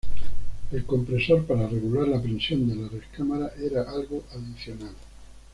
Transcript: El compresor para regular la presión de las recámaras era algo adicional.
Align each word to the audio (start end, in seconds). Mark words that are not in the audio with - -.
El 0.71 0.83
compresor 0.83 1.45
para 1.45 1.67
regular 1.67 2.07
la 2.07 2.19
presión 2.19 2.67
de 2.67 2.75
las 2.75 2.91
recámaras 2.91 3.55
era 3.59 3.83
algo 3.83 4.23
adicional. 4.33 4.95